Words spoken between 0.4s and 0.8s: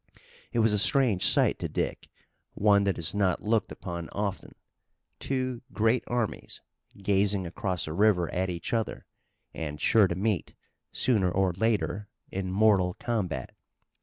It was a